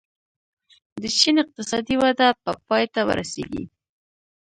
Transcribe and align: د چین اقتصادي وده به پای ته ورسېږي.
د 1.01 1.03
چین 1.19 1.35
اقتصادي 1.43 1.95
وده 2.01 2.27
به 2.43 2.51
پای 2.67 2.83
ته 2.93 3.01
ورسېږي. 3.07 3.63